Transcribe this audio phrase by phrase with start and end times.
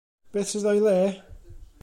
[0.35, 0.95] Be sydd o'i le?